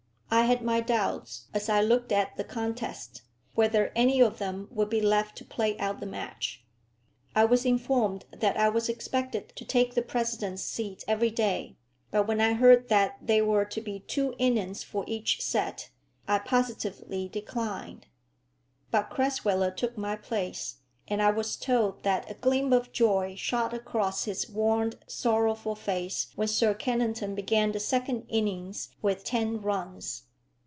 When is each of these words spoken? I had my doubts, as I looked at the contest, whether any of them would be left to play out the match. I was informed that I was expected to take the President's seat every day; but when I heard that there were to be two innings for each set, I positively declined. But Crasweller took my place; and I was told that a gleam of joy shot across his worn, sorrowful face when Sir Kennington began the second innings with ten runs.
I 0.33 0.43
had 0.45 0.61
my 0.61 0.79
doubts, 0.79 1.47
as 1.53 1.67
I 1.67 1.81
looked 1.81 2.13
at 2.13 2.37
the 2.37 2.45
contest, 2.45 3.21
whether 3.53 3.91
any 3.97 4.21
of 4.21 4.37
them 4.39 4.69
would 4.71 4.89
be 4.89 5.01
left 5.01 5.35
to 5.39 5.45
play 5.45 5.77
out 5.77 5.99
the 5.99 6.05
match. 6.05 6.63
I 7.35 7.43
was 7.43 7.65
informed 7.65 8.23
that 8.31 8.55
I 8.55 8.69
was 8.69 8.87
expected 8.87 9.51
to 9.57 9.65
take 9.65 9.93
the 9.93 10.01
President's 10.01 10.63
seat 10.63 11.03
every 11.05 11.31
day; 11.31 11.75
but 12.11 12.27
when 12.27 12.39
I 12.39 12.53
heard 12.53 12.87
that 12.87 13.17
there 13.21 13.43
were 13.45 13.65
to 13.65 13.81
be 13.81 13.99
two 13.99 14.33
innings 14.39 14.83
for 14.83 15.03
each 15.05 15.41
set, 15.41 15.89
I 16.29 16.39
positively 16.39 17.27
declined. 17.27 18.07
But 18.89 19.09
Crasweller 19.09 19.71
took 19.75 19.97
my 19.97 20.15
place; 20.15 20.77
and 21.07 21.21
I 21.21 21.29
was 21.31 21.57
told 21.57 22.03
that 22.03 22.29
a 22.31 22.35
gleam 22.35 22.71
of 22.71 22.93
joy 22.93 23.35
shot 23.35 23.73
across 23.73 24.23
his 24.23 24.47
worn, 24.49 24.93
sorrowful 25.07 25.75
face 25.75 26.27
when 26.35 26.47
Sir 26.47 26.73
Kennington 26.73 27.35
began 27.35 27.73
the 27.73 27.81
second 27.81 28.27
innings 28.29 28.89
with 29.01 29.25
ten 29.25 29.61
runs. 29.61 30.23